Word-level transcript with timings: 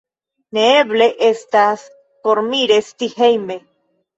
Neeble 0.57 1.09
estas 1.27 1.85
por 2.25 2.43
mi 2.49 2.65
resti 2.73 3.13
hejme! 3.21 3.63